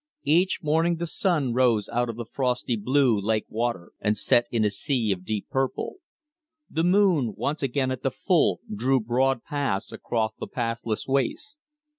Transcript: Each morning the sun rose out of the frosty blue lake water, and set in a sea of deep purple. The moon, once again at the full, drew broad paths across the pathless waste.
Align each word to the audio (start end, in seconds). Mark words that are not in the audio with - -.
Each 0.25 0.63
morning 0.63 0.95
the 0.95 1.05
sun 1.05 1.53
rose 1.53 1.87
out 1.89 2.09
of 2.09 2.15
the 2.15 2.25
frosty 2.25 2.75
blue 2.75 3.21
lake 3.21 3.45
water, 3.47 3.91
and 3.99 4.17
set 4.17 4.47
in 4.51 4.65
a 4.65 4.71
sea 4.71 5.11
of 5.11 5.23
deep 5.23 5.47
purple. 5.51 5.97
The 6.71 6.83
moon, 6.83 7.35
once 7.37 7.61
again 7.61 7.91
at 7.91 8.01
the 8.01 8.09
full, 8.09 8.61
drew 8.75 8.99
broad 8.99 9.43
paths 9.43 9.91
across 9.91 10.31
the 10.39 10.47
pathless 10.47 11.05
waste. 11.05 11.59